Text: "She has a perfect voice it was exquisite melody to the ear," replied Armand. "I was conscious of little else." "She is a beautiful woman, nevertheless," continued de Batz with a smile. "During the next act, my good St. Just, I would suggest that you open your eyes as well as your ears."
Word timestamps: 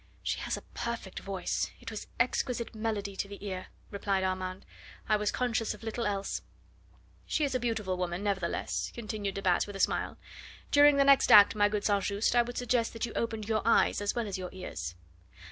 "She 0.23 0.39
has 0.39 0.57
a 0.57 0.63
perfect 0.73 1.19
voice 1.19 1.69
it 1.79 1.91
was 1.91 2.07
exquisite 2.19 2.73
melody 2.73 3.15
to 3.17 3.27
the 3.27 3.45
ear," 3.45 3.67
replied 3.91 4.23
Armand. 4.23 4.65
"I 5.07 5.15
was 5.15 5.31
conscious 5.31 5.75
of 5.75 5.83
little 5.83 6.07
else." 6.07 6.41
"She 7.27 7.43
is 7.43 7.53
a 7.53 7.59
beautiful 7.59 7.97
woman, 7.97 8.23
nevertheless," 8.23 8.91
continued 8.95 9.35
de 9.35 9.43
Batz 9.43 9.67
with 9.67 9.75
a 9.75 9.79
smile. 9.79 10.17
"During 10.71 10.97
the 10.97 11.03
next 11.05 11.31
act, 11.31 11.53
my 11.53 11.69
good 11.69 11.85
St. 11.85 12.03
Just, 12.03 12.35
I 12.35 12.41
would 12.41 12.57
suggest 12.57 12.93
that 12.93 13.05
you 13.05 13.13
open 13.13 13.43
your 13.43 13.61
eyes 13.63 14.01
as 14.01 14.15
well 14.15 14.27
as 14.27 14.39
your 14.39 14.49
ears." 14.53 14.95